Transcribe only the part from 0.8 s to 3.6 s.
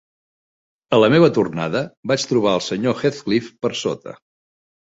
A la meva tornada, vaig trobar eI Sr. Heathcliff